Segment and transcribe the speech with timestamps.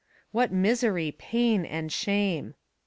[0.31, 2.55] What misery, and pain, and shame!